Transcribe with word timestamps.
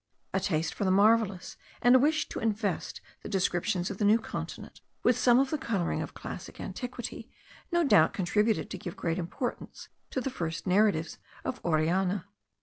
A 0.33 0.39
taste 0.39 0.73
for 0.73 0.83
the 0.83 0.89
marvellous, 0.89 1.57
and 1.79 1.95
a 1.95 1.99
wish 1.99 2.27
to 2.29 2.39
invest 2.39 3.01
the 3.21 3.29
descriptions 3.29 3.91
of 3.91 3.99
the 3.99 4.03
New 4.03 4.17
Continent 4.17 4.81
with 5.03 5.15
some 5.15 5.37
of 5.37 5.51
the 5.51 5.59
colouring 5.59 6.01
of 6.01 6.15
classic 6.15 6.59
antiquity, 6.59 7.29
no 7.71 7.83
doubt 7.83 8.11
contributed 8.11 8.71
to 8.71 8.79
give 8.79 8.97
great 8.97 9.19
importance 9.19 9.89
to 10.09 10.19
the 10.19 10.31
first 10.31 10.65
narratives 10.65 11.19
of 11.45 11.61
Orellana. 11.63 12.25